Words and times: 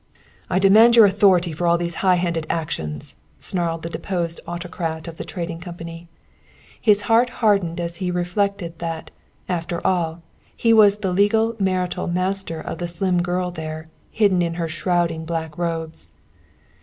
"I 0.49 0.57
demand 0.57 0.95
your 0.95 1.05
authority 1.05 1.51
for 1.53 1.67
all 1.67 1.77
these 1.77 1.93
high 2.01 2.15
handed 2.15 2.47
actions," 2.49 3.17
snarled 3.37 3.83
the 3.83 3.89
deposed 3.91 4.39
autocrat 4.47 5.07
of 5.07 5.17
the 5.17 5.23
Trading 5.23 5.59
Company. 5.59 6.07
His 6.81 7.03
heart 7.03 7.29
hardened 7.45 7.79
as 7.79 7.97
he 7.97 8.09
reflected 8.09 8.79
that, 8.79 9.11
after 9.47 9.79
all, 9.85 10.23
he 10.57 10.73
was 10.73 10.97
the 11.01 11.13
legal 11.13 11.55
marital 11.59 12.07
master 12.07 12.59
of 12.59 12.79
the 12.79 12.87
slim 12.87 13.21
girl 13.21 13.51
there, 13.51 13.85
hidden 14.09 14.41
in 14.41 14.55
her 14.55 14.67
shrouding 14.67 15.23
black 15.23 15.55
robes. 15.55 16.13